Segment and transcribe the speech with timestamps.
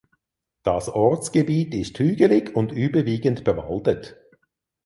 [0.63, 4.15] Das Ortsgebiet ist hügelig und überwiegend bewaldet.